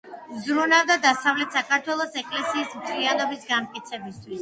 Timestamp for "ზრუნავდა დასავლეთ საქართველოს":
0.45-2.19